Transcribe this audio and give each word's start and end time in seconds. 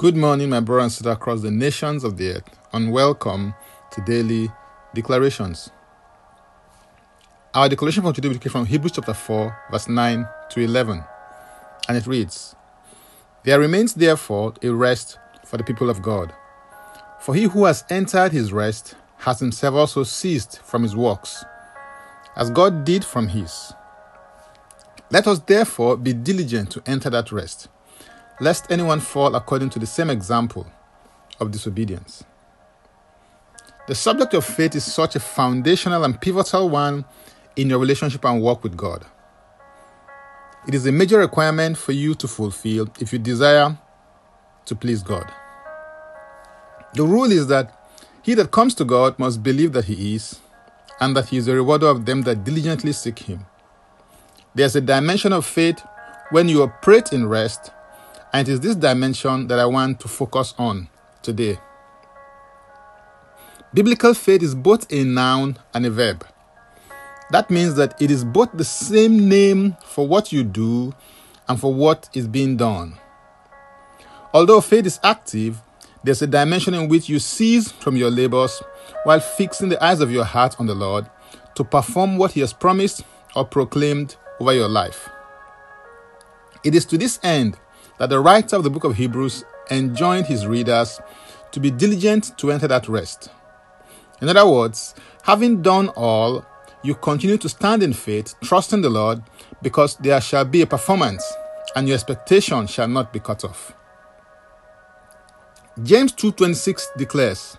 Good 0.00 0.16
morning, 0.16 0.48
my 0.48 0.60
brothers 0.60 0.84
and 0.84 0.92
sisters 0.92 1.12
across 1.12 1.42
the 1.42 1.50
nations 1.50 2.04
of 2.04 2.16
the 2.16 2.36
earth, 2.36 2.58
and 2.72 2.90
welcome 2.90 3.52
to 3.90 4.00
Daily 4.00 4.48
Declarations. 4.94 5.68
Our 7.52 7.68
declaration 7.68 8.02
for 8.02 8.14
today 8.14 8.28
will 8.28 8.38
be 8.38 8.48
from 8.48 8.64
Hebrews 8.64 8.92
chapter 8.92 9.12
4, 9.12 9.64
verse 9.70 9.88
9 9.90 10.26
to 10.52 10.60
11, 10.62 11.04
and 11.86 11.98
it 11.98 12.06
reads 12.06 12.56
There 13.44 13.60
remains 13.60 13.92
therefore 13.92 14.54
a 14.62 14.70
rest 14.70 15.18
for 15.44 15.58
the 15.58 15.64
people 15.64 15.90
of 15.90 16.00
God. 16.00 16.32
For 17.20 17.34
he 17.34 17.42
who 17.42 17.66
has 17.66 17.84
entered 17.90 18.32
his 18.32 18.54
rest 18.54 18.94
has 19.18 19.38
himself 19.38 19.74
also 19.74 20.02
ceased 20.04 20.62
from 20.62 20.82
his 20.82 20.96
works, 20.96 21.44
as 22.36 22.48
God 22.48 22.86
did 22.86 23.04
from 23.04 23.28
his. 23.28 23.74
Let 25.10 25.26
us 25.26 25.40
therefore 25.40 25.98
be 25.98 26.14
diligent 26.14 26.70
to 26.70 26.82
enter 26.86 27.10
that 27.10 27.32
rest 27.32 27.68
lest 28.40 28.70
anyone 28.70 29.00
fall 29.00 29.34
according 29.34 29.70
to 29.70 29.78
the 29.78 29.86
same 29.86 30.10
example 30.10 30.66
of 31.38 31.50
disobedience. 31.50 32.24
The 33.86 33.94
subject 33.94 34.34
of 34.34 34.44
faith 34.44 34.74
is 34.74 34.84
such 34.84 35.16
a 35.16 35.20
foundational 35.20 36.04
and 36.04 36.20
pivotal 36.20 36.68
one 36.68 37.04
in 37.56 37.68
your 37.68 37.78
relationship 37.78 38.24
and 38.24 38.42
work 38.42 38.62
with 38.62 38.76
God. 38.76 39.04
It 40.68 40.74
is 40.74 40.86
a 40.86 40.92
major 40.92 41.18
requirement 41.18 41.76
for 41.76 41.92
you 41.92 42.14
to 42.14 42.28
fulfill 42.28 42.88
if 43.00 43.12
you 43.12 43.18
desire 43.18 43.78
to 44.66 44.76
please 44.76 45.02
God. 45.02 45.32
The 46.94 47.04
rule 47.04 47.32
is 47.32 47.46
that 47.48 47.76
he 48.22 48.34
that 48.34 48.50
comes 48.50 48.74
to 48.76 48.84
God 48.84 49.18
must 49.18 49.42
believe 49.42 49.72
that 49.72 49.86
he 49.86 50.14
is, 50.14 50.40
and 51.00 51.16
that 51.16 51.28
he 51.28 51.38
is 51.38 51.48
a 51.48 51.54
rewarder 51.54 51.86
of 51.86 52.04
them 52.04 52.22
that 52.22 52.44
diligently 52.44 52.92
seek 52.92 53.20
him. 53.20 53.46
There's 54.54 54.76
a 54.76 54.80
dimension 54.80 55.32
of 55.32 55.46
faith 55.46 55.82
when 56.30 56.48
you 56.48 56.62
operate 56.62 57.12
in 57.12 57.26
rest 57.26 57.70
and 58.32 58.48
it 58.48 58.52
is 58.52 58.60
this 58.60 58.76
dimension 58.76 59.46
that 59.48 59.58
I 59.58 59.66
want 59.66 60.00
to 60.00 60.08
focus 60.08 60.54
on 60.58 60.88
today. 61.22 61.58
Biblical 63.72 64.14
faith 64.14 64.42
is 64.42 64.54
both 64.54 64.90
a 64.92 65.04
noun 65.04 65.56
and 65.74 65.86
a 65.86 65.90
verb. 65.90 66.26
That 67.30 67.50
means 67.50 67.76
that 67.76 68.00
it 68.02 68.10
is 68.10 68.24
both 68.24 68.50
the 68.52 68.64
same 68.64 69.28
name 69.28 69.76
for 69.84 70.06
what 70.06 70.32
you 70.32 70.42
do 70.42 70.92
and 71.48 71.58
for 71.58 71.72
what 71.72 72.08
is 72.12 72.26
being 72.26 72.56
done. 72.56 72.94
Although 74.32 74.60
faith 74.60 74.86
is 74.86 75.00
active, 75.02 75.60
there's 76.02 76.22
a 76.22 76.26
dimension 76.26 76.74
in 76.74 76.88
which 76.88 77.08
you 77.08 77.18
cease 77.18 77.70
from 77.70 77.96
your 77.96 78.10
labors 78.10 78.62
while 79.04 79.20
fixing 79.20 79.68
the 79.68 79.82
eyes 79.84 80.00
of 80.00 80.10
your 80.10 80.24
heart 80.24 80.56
on 80.58 80.66
the 80.66 80.74
Lord 80.74 81.06
to 81.54 81.64
perform 81.64 82.16
what 82.16 82.32
He 82.32 82.40
has 82.40 82.52
promised 82.52 83.02
or 83.36 83.44
proclaimed 83.44 84.16
over 84.40 84.52
your 84.52 84.68
life. 84.68 85.08
It 86.64 86.74
is 86.74 86.84
to 86.86 86.98
this 86.98 87.18
end 87.22 87.56
that 88.00 88.08
the 88.08 88.18
writer 88.18 88.56
of 88.56 88.64
the 88.64 88.70
book 88.70 88.84
of 88.84 88.96
Hebrews 88.96 89.44
enjoined 89.70 90.26
his 90.26 90.46
readers 90.46 90.98
to 91.52 91.60
be 91.60 91.70
diligent 91.70 92.36
to 92.38 92.50
enter 92.50 92.66
that 92.66 92.88
rest. 92.88 93.28
In 94.22 94.28
other 94.30 94.46
words, 94.48 94.94
having 95.24 95.60
done 95.60 95.90
all, 95.90 96.46
you 96.82 96.94
continue 96.94 97.36
to 97.36 97.48
stand 97.50 97.82
in 97.82 97.92
faith, 97.92 98.34
trusting 98.40 98.80
the 98.80 98.88
Lord, 98.88 99.22
because 99.60 99.96
there 99.96 100.18
shall 100.22 100.46
be 100.46 100.62
a 100.62 100.66
performance, 100.66 101.30
and 101.76 101.86
your 101.86 101.94
expectation 101.94 102.66
shall 102.66 102.88
not 102.88 103.12
be 103.12 103.20
cut 103.20 103.44
off. 103.44 103.74
James 105.82 106.12
2:26 106.12 106.88
declares, 106.96 107.58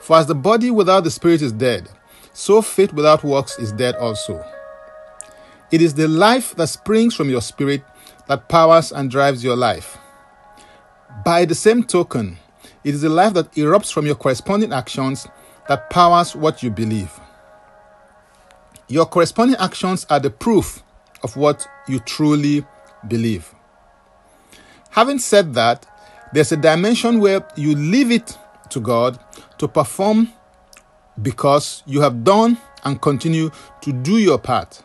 "For 0.00 0.16
as 0.16 0.26
the 0.26 0.34
body 0.34 0.68
without 0.68 1.04
the 1.04 1.12
spirit 1.12 1.42
is 1.42 1.52
dead, 1.52 1.90
so 2.32 2.60
faith 2.60 2.92
without 2.92 3.22
works 3.22 3.56
is 3.56 3.70
dead 3.70 3.94
also." 3.94 4.44
It 5.70 5.80
is 5.80 5.94
the 5.94 6.08
life 6.08 6.56
that 6.56 6.70
springs 6.70 7.14
from 7.14 7.30
your 7.30 7.40
spirit 7.40 7.84
that 8.28 8.48
powers 8.48 8.92
and 8.92 9.10
drives 9.10 9.42
your 9.44 9.56
life. 9.56 9.98
By 11.24 11.44
the 11.44 11.54
same 11.54 11.84
token, 11.84 12.38
it 12.84 12.94
is 12.94 13.02
the 13.02 13.08
life 13.08 13.34
that 13.34 13.52
erupts 13.52 13.92
from 13.92 14.06
your 14.06 14.14
corresponding 14.14 14.72
actions 14.72 15.26
that 15.68 15.90
powers 15.90 16.36
what 16.36 16.62
you 16.62 16.70
believe. 16.70 17.12
Your 18.88 19.06
corresponding 19.06 19.56
actions 19.58 20.06
are 20.08 20.20
the 20.20 20.30
proof 20.30 20.82
of 21.22 21.36
what 21.36 21.66
you 21.88 21.98
truly 22.00 22.64
believe. 23.08 23.52
Having 24.90 25.18
said 25.18 25.54
that, 25.54 25.86
there's 26.32 26.52
a 26.52 26.56
dimension 26.56 27.20
where 27.20 27.46
you 27.56 27.74
leave 27.74 28.10
it 28.10 28.36
to 28.70 28.80
God 28.80 29.18
to 29.58 29.68
perform 29.68 30.32
because 31.20 31.82
you 31.86 32.00
have 32.00 32.24
done 32.24 32.58
and 32.84 33.00
continue 33.00 33.50
to 33.80 33.92
do 33.92 34.18
your 34.18 34.38
part. 34.38 34.82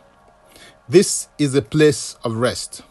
This 0.89 1.27
is 1.37 1.55
a 1.55 1.61
place 1.61 2.15
of 2.23 2.35
rest. 2.35 2.83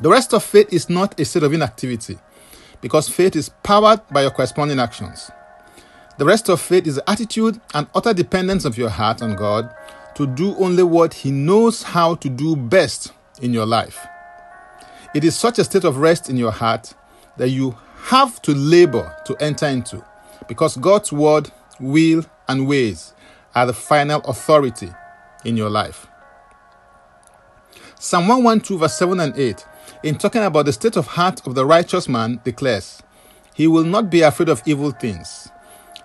The 0.00 0.10
rest 0.10 0.32
of 0.32 0.44
faith 0.44 0.72
is 0.72 0.88
not 0.88 1.18
a 1.18 1.24
state 1.24 1.42
of 1.42 1.52
inactivity 1.52 2.18
because 2.80 3.08
faith 3.08 3.34
is 3.34 3.48
powered 3.48 4.00
by 4.08 4.22
your 4.22 4.30
corresponding 4.30 4.78
actions. 4.78 5.30
The 6.18 6.24
rest 6.24 6.48
of 6.48 6.60
faith 6.60 6.86
is 6.86 6.96
the 6.96 7.10
attitude 7.10 7.60
and 7.74 7.88
utter 7.94 8.14
dependence 8.14 8.64
of 8.64 8.78
your 8.78 8.90
heart 8.90 9.22
on 9.22 9.34
God 9.34 9.74
to 10.14 10.26
do 10.26 10.54
only 10.56 10.82
what 10.82 11.14
He 11.14 11.30
knows 11.30 11.82
how 11.82 12.14
to 12.16 12.28
do 12.28 12.54
best 12.54 13.12
in 13.40 13.52
your 13.52 13.66
life. 13.66 14.06
It 15.14 15.24
is 15.24 15.36
such 15.36 15.58
a 15.58 15.64
state 15.64 15.84
of 15.84 15.96
rest 15.96 16.28
in 16.28 16.36
your 16.36 16.52
heart 16.52 16.94
that 17.36 17.50
you 17.50 17.76
have 18.04 18.40
to 18.42 18.54
labor 18.54 19.16
to 19.26 19.36
enter 19.42 19.66
into 19.66 20.04
because 20.48 20.76
God's 20.76 21.12
word, 21.12 21.50
will, 21.80 22.24
and 22.48 22.66
ways 22.68 23.14
are 23.54 23.66
the 23.66 23.72
final 23.72 24.20
authority 24.22 24.90
in 25.44 25.56
your 25.56 25.70
life. 25.70 26.06
Psalm 27.98 28.28
112, 28.28 28.80
verse 28.80 28.94
7 28.94 29.18
and 29.20 29.36
8 29.36 29.64
in 30.02 30.16
talking 30.16 30.42
about 30.42 30.66
the 30.66 30.72
state 30.72 30.96
of 30.96 31.06
heart 31.06 31.46
of 31.46 31.54
the 31.54 31.66
righteous 31.66 32.08
man, 32.08 32.40
declares, 32.44 33.02
He 33.54 33.66
will 33.66 33.84
not 33.84 34.10
be 34.10 34.22
afraid 34.22 34.48
of 34.48 34.62
evil 34.66 34.90
things. 34.90 35.50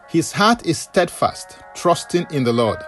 His 0.10 0.32
heart 0.32 0.66
is 0.66 0.78
steadfast, 0.78 1.58
trusting 1.76 2.28
in 2.32 2.44
the 2.44 2.54
Lord. 2.54 2.80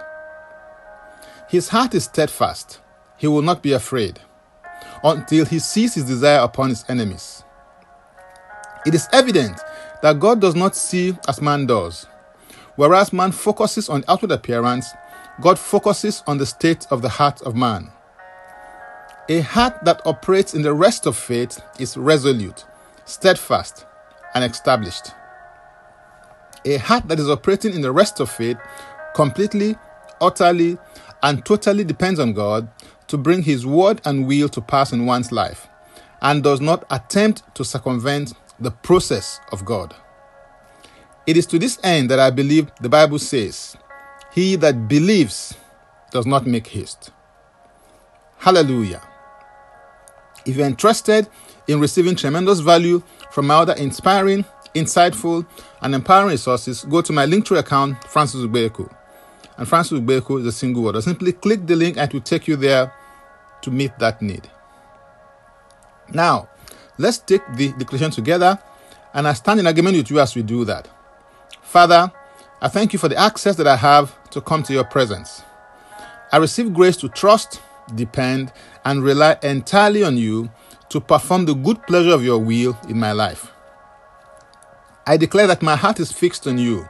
His 1.48 1.68
heart 1.68 1.94
is 1.94 2.04
steadfast. 2.04 2.80
He 3.16 3.26
will 3.26 3.42
not 3.42 3.62
be 3.62 3.72
afraid 3.72 4.20
until 5.02 5.44
he 5.44 5.58
sees 5.58 5.94
his 5.94 6.04
desire 6.04 6.40
upon 6.40 6.70
his 6.70 6.84
enemies. 6.88 7.44
It 8.84 8.94
is 8.94 9.08
evident 9.12 9.60
that 10.02 10.20
God 10.20 10.40
does 10.40 10.54
not 10.54 10.76
see 10.76 11.16
as 11.28 11.40
man 11.40 11.66
does. 11.66 12.06
Whereas 12.76 13.12
man 13.12 13.32
focuses 13.32 13.88
on 13.88 14.04
outward 14.06 14.32
appearance, 14.32 14.88
God 15.40 15.58
focuses 15.58 16.22
on 16.26 16.38
the 16.38 16.46
state 16.46 16.86
of 16.90 17.02
the 17.02 17.08
heart 17.08 17.42
of 17.42 17.56
man. 17.56 17.90
A 19.28 19.40
heart 19.40 19.84
that 19.84 20.02
operates 20.06 20.54
in 20.54 20.62
the 20.62 20.72
rest 20.72 21.04
of 21.04 21.16
faith 21.16 21.60
is 21.80 21.96
resolute, 21.96 22.64
steadfast, 23.06 23.84
and 24.34 24.44
established. 24.44 25.10
A 26.64 26.76
heart 26.76 27.08
that 27.08 27.18
is 27.18 27.28
operating 27.28 27.74
in 27.74 27.80
the 27.80 27.90
rest 27.90 28.20
of 28.20 28.30
faith 28.30 28.56
completely, 29.16 29.74
utterly, 30.20 30.78
and 31.24 31.44
totally 31.44 31.82
depends 31.82 32.20
on 32.20 32.34
God 32.34 32.68
to 33.08 33.18
bring 33.18 33.42
His 33.42 33.66
word 33.66 34.00
and 34.04 34.28
will 34.28 34.48
to 34.48 34.60
pass 34.60 34.92
in 34.92 35.06
one's 35.06 35.32
life 35.32 35.66
and 36.22 36.44
does 36.44 36.60
not 36.60 36.84
attempt 36.92 37.42
to 37.56 37.64
circumvent 37.64 38.32
the 38.60 38.70
process 38.70 39.40
of 39.50 39.64
God. 39.64 39.92
It 41.26 41.36
is 41.36 41.46
to 41.46 41.58
this 41.58 41.80
end 41.82 42.10
that 42.10 42.20
I 42.20 42.30
believe 42.30 42.70
the 42.80 42.88
Bible 42.88 43.18
says, 43.18 43.76
He 44.32 44.54
that 44.56 44.86
believes 44.86 45.56
does 46.12 46.26
not 46.26 46.46
make 46.46 46.68
haste. 46.68 47.10
Hallelujah. 48.38 49.02
If 50.46 50.56
you're 50.56 50.66
interested 50.66 51.28
in 51.66 51.80
receiving 51.80 52.14
tremendous 52.14 52.60
value 52.60 53.02
from 53.32 53.48
my 53.48 53.56
other 53.56 53.74
inspiring, 53.74 54.44
insightful, 54.74 55.44
and 55.82 55.94
empowering 55.94 56.30
resources, 56.30 56.84
go 56.84 57.02
to 57.02 57.12
my 57.12 57.26
Linktree 57.26 57.58
account, 57.58 58.02
Francis 58.04 58.42
Ubeku. 58.42 58.90
And 59.58 59.68
Francis 59.68 59.98
Ubeku 59.98 60.40
is 60.40 60.46
a 60.46 60.52
single 60.52 60.84
word. 60.84 60.96
Or 60.96 61.02
simply 61.02 61.32
click 61.32 61.66
the 61.66 61.74
link 61.74 61.96
and 61.96 62.08
it 62.08 62.14
will 62.14 62.20
take 62.20 62.46
you 62.46 62.54
there 62.54 62.92
to 63.62 63.70
meet 63.72 63.98
that 63.98 64.22
need. 64.22 64.48
Now, 66.12 66.48
let's 66.96 67.18
take 67.18 67.42
the 67.56 67.72
declaration 67.72 68.12
together, 68.12 68.58
and 69.12 69.26
I 69.26 69.32
stand 69.32 69.58
in 69.58 69.66
agreement 69.66 69.96
with 69.96 70.10
you 70.10 70.20
as 70.20 70.36
we 70.36 70.42
do 70.42 70.64
that. 70.66 70.88
Father, 71.62 72.12
I 72.60 72.68
thank 72.68 72.92
you 72.92 73.00
for 73.00 73.08
the 73.08 73.16
access 73.16 73.56
that 73.56 73.66
I 73.66 73.76
have 73.76 74.14
to 74.30 74.40
come 74.40 74.62
to 74.62 74.72
your 74.72 74.84
presence. 74.84 75.42
I 76.30 76.36
receive 76.36 76.72
grace 76.72 76.96
to 76.98 77.08
trust 77.08 77.60
depend, 77.94 78.52
and 78.86 79.02
rely 79.02 79.36
entirely 79.42 80.04
on 80.04 80.16
you 80.16 80.48
to 80.88 81.00
perform 81.00 81.44
the 81.44 81.54
good 81.54 81.82
pleasure 81.88 82.12
of 82.12 82.24
your 82.24 82.38
will 82.38 82.78
in 82.88 82.98
my 82.98 83.10
life. 83.10 83.50
I 85.04 85.16
declare 85.16 85.48
that 85.48 85.60
my 85.60 85.74
heart 85.74 85.98
is 85.98 86.12
fixed 86.12 86.46
on 86.46 86.56
you 86.56 86.88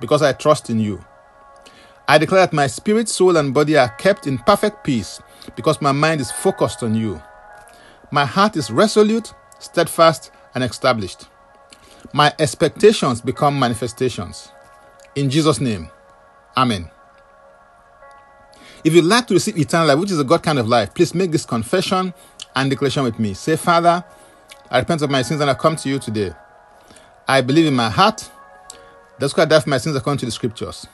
because 0.00 0.22
I 0.22 0.32
trust 0.32 0.70
in 0.70 0.80
you. 0.80 1.04
I 2.08 2.16
declare 2.16 2.46
that 2.46 2.54
my 2.54 2.66
spirit, 2.66 3.10
soul, 3.10 3.36
and 3.36 3.52
body 3.52 3.76
are 3.76 3.90
kept 3.90 4.26
in 4.26 4.38
perfect 4.38 4.84
peace 4.84 5.20
because 5.54 5.82
my 5.82 5.92
mind 5.92 6.22
is 6.22 6.32
focused 6.32 6.82
on 6.82 6.94
you. 6.94 7.22
My 8.10 8.24
heart 8.24 8.56
is 8.56 8.70
resolute, 8.70 9.34
steadfast, 9.58 10.30
and 10.54 10.64
established. 10.64 11.26
My 12.14 12.32
expectations 12.38 13.20
become 13.20 13.58
manifestations. 13.58 14.48
In 15.14 15.28
Jesus' 15.28 15.60
name, 15.60 15.90
Amen. 16.56 16.90
If 18.84 18.92
you'd 18.94 19.04
like 19.04 19.26
to 19.28 19.34
receive 19.34 19.56
eternal 19.58 19.88
life, 19.88 19.98
which 19.98 20.10
is 20.10 20.20
a 20.20 20.24
God 20.24 20.42
kind 20.42 20.58
of 20.58 20.68
life, 20.68 20.94
please 20.94 21.14
make 21.14 21.32
this 21.32 21.46
confession 21.46 22.12
and 22.54 22.70
declaration 22.70 23.02
with 23.02 23.18
me. 23.18 23.34
Say, 23.34 23.56
Father, 23.56 24.04
I 24.70 24.78
repent 24.78 25.02
of 25.02 25.10
my 25.10 25.22
sins 25.22 25.40
and 25.40 25.50
I 25.50 25.54
come 25.54 25.76
to 25.76 25.88
you 25.88 25.98
today. 25.98 26.32
I 27.26 27.40
believe 27.40 27.66
in 27.66 27.74
my 27.74 27.88
heart 27.88 28.30
that's 29.18 29.32
God 29.32 29.48
died 29.48 29.62
for 29.62 29.70
my 29.70 29.78
sins 29.78 29.96
according 29.96 30.18
to 30.18 30.26
the 30.26 30.32
scriptures. 30.32 30.86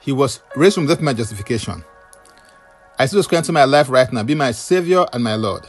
He 0.00 0.12
was 0.12 0.40
raised 0.54 0.74
from 0.74 0.86
death 0.86 1.00
my 1.00 1.14
justification. 1.14 1.82
I 2.98 3.06
still 3.06 3.22
to 3.22 3.52
my 3.52 3.64
life 3.64 3.88
right 3.88 4.12
now, 4.12 4.22
be 4.22 4.34
my 4.34 4.52
Savior 4.52 5.06
and 5.12 5.24
my 5.24 5.34
Lord. 5.34 5.68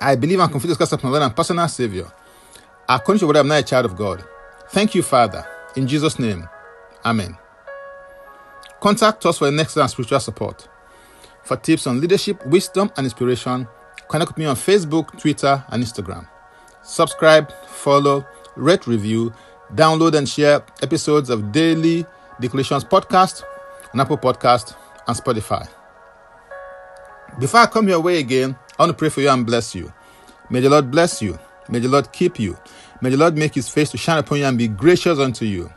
I 0.00 0.16
believe 0.16 0.40
and 0.40 0.50
confess 0.50 0.76
Christ 0.76 0.92
as 0.92 1.02
my 1.02 1.10
Lord 1.10 1.22
and 1.22 1.34
personal 1.34 1.68
Savior. 1.68 2.10
According 2.88 3.20
to 3.20 3.26
what 3.26 3.36
I'm 3.36 3.48
not 3.48 3.60
a 3.60 3.62
child 3.62 3.84
of 3.84 3.96
God. 3.96 4.24
Thank 4.70 4.94
you, 4.94 5.02
Father. 5.02 5.46
In 5.76 5.86
Jesus' 5.86 6.18
name, 6.18 6.48
Amen. 7.04 7.36
Contact 8.80 9.24
us 9.26 9.38
for 9.38 9.46
the 9.46 9.52
next 9.52 9.76
and 9.76 9.90
spiritual 9.90 10.20
support. 10.20 10.68
For 11.44 11.56
tips 11.56 11.86
on 11.86 12.00
leadership, 12.00 12.44
wisdom, 12.46 12.90
and 12.96 13.06
inspiration, 13.06 13.66
connect 14.08 14.30
with 14.30 14.38
me 14.38 14.46
on 14.46 14.56
Facebook, 14.56 15.18
Twitter, 15.20 15.62
and 15.68 15.82
Instagram. 15.82 16.26
Subscribe, 16.82 17.52
follow, 17.66 18.26
rate, 18.56 18.86
review, 18.86 19.32
download, 19.74 20.16
and 20.16 20.28
share 20.28 20.64
episodes 20.82 21.30
of 21.30 21.52
Daily 21.52 22.06
Declarations 22.40 22.84
Podcast 22.84 23.42
on 23.92 24.00
Apple 24.00 24.18
Podcast 24.18 24.74
and 25.06 25.16
Spotify. 25.16 25.68
Before 27.38 27.60
I 27.60 27.66
come 27.66 27.88
your 27.88 28.00
way 28.00 28.18
again, 28.18 28.56
I 28.78 28.82
want 28.82 28.90
to 28.90 28.96
pray 28.96 29.08
for 29.08 29.20
you 29.20 29.28
and 29.28 29.46
bless 29.46 29.74
you. 29.74 29.92
May 30.48 30.60
the 30.60 30.70
Lord 30.70 30.90
bless 30.90 31.22
you. 31.22 31.38
May 31.68 31.78
the 31.78 31.88
Lord 31.88 32.10
keep 32.12 32.40
you. 32.40 32.56
May 33.00 33.10
the 33.10 33.16
Lord 33.16 33.36
make 33.36 33.54
his 33.54 33.68
face 33.68 33.90
to 33.90 33.96
shine 33.96 34.18
upon 34.18 34.38
you 34.38 34.44
and 34.46 34.58
be 34.58 34.68
gracious 34.68 35.18
unto 35.18 35.44
you. 35.44 35.70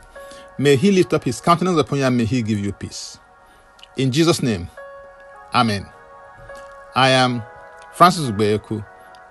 May 0.58 0.76
he 0.76 0.92
lift 0.92 1.12
up 1.12 1.24
his 1.24 1.40
countenance 1.40 1.78
upon 1.78 1.98
you 1.98 2.04
and 2.04 2.16
may 2.16 2.24
he 2.24 2.42
give 2.42 2.58
you 2.58 2.72
peace. 2.72 3.18
In 3.96 4.12
Jesus' 4.12 4.42
name, 4.42 4.68
Amen. 5.54 5.86
I 6.96 7.10
am 7.10 7.42
Francis 7.92 8.30
Ubeyeku. 8.30 8.84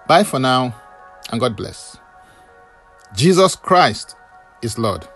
Bye 0.08 0.24
for 0.24 0.40
now 0.40 0.74
and 1.32 1.40
God 1.40 1.56
bless. 1.56 1.98
Jesus 3.16 3.56
Christ 3.56 4.16
is 4.62 4.78
Lord. 4.78 5.08